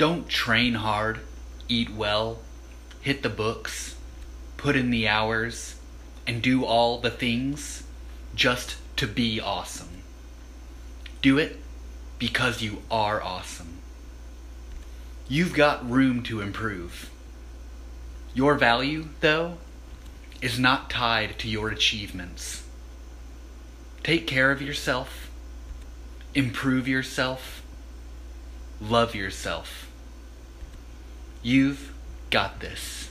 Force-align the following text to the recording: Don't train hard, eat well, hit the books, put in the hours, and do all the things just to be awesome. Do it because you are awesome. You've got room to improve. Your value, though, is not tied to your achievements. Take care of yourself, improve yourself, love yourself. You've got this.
Don't 0.00 0.30
train 0.30 0.76
hard, 0.76 1.20
eat 1.68 1.90
well, 1.90 2.38
hit 3.02 3.22
the 3.22 3.28
books, 3.28 3.96
put 4.56 4.74
in 4.74 4.88
the 4.88 5.06
hours, 5.06 5.74
and 6.26 6.40
do 6.40 6.64
all 6.64 6.96
the 6.96 7.10
things 7.10 7.82
just 8.34 8.76
to 8.96 9.06
be 9.06 9.38
awesome. 9.38 10.00
Do 11.20 11.36
it 11.36 11.58
because 12.18 12.62
you 12.62 12.80
are 12.90 13.22
awesome. 13.22 13.74
You've 15.28 15.52
got 15.52 15.86
room 15.86 16.22
to 16.22 16.40
improve. 16.40 17.10
Your 18.32 18.54
value, 18.54 19.08
though, 19.20 19.58
is 20.40 20.58
not 20.58 20.88
tied 20.88 21.38
to 21.40 21.46
your 21.46 21.68
achievements. 21.68 22.66
Take 24.02 24.26
care 24.26 24.50
of 24.50 24.62
yourself, 24.62 25.30
improve 26.34 26.88
yourself, 26.88 27.62
love 28.80 29.14
yourself. 29.14 29.88
You've 31.42 31.92
got 32.30 32.60
this. 32.60 33.09